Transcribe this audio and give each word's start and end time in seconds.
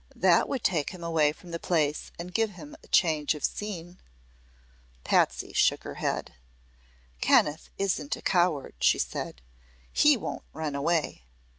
"That 0.15 0.49
would 0.49 0.63
take 0.63 0.89
him 0.89 1.03
away 1.03 1.31
from 1.31 1.51
the 1.51 1.59
place 1.59 2.11
and 2.17 2.33
give 2.33 2.53
him 2.53 2.75
a 2.83 2.87
change 2.87 3.35
of 3.35 3.43
scene." 3.43 3.99
Patsy 5.03 5.53
shook 5.53 5.83
her 5.83 5.93
head. 6.01 6.33
"Kenneth 7.21 7.69
isn't 7.77 8.15
a 8.15 8.21
coward," 8.23 8.73
she 8.79 8.97
said. 8.97 9.43
"He 9.93 10.17
won't 10.17 10.45
run 10.53 10.73
away. 10.73 11.25